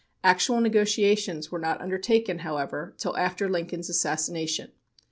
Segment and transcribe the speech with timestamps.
[0.23, 4.71] Actual negotiations were not undertaken, however, till after Lincoln's assassination.